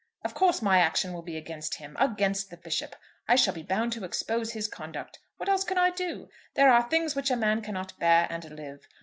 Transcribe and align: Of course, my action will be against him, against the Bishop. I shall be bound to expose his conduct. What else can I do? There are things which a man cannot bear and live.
Of 0.25 0.33
course, 0.33 0.63
my 0.63 0.79
action 0.79 1.13
will 1.13 1.21
be 1.21 1.37
against 1.37 1.75
him, 1.75 1.95
against 1.99 2.49
the 2.49 2.57
Bishop. 2.57 2.95
I 3.27 3.35
shall 3.35 3.53
be 3.53 3.61
bound 3.61 3.93
to 3.93 4.03
expose 4.03 4.53
his 4.53 4.67
conduct. 4.67 5.19
What 5.37 5.47
else 5.47 5.63
can 5.63 5.77
I 5.77 5.91
do? 5.91 6.27
There 6.55 6.71
are 6.73 6.89
things 6.89 7.15
which 7.15 7.29
a 7.29 7.35
man 7.35 7.61
cannot 7.61 7.99
bear 7.99 8.25
and 8.31 8.43
live. 8.49 8.87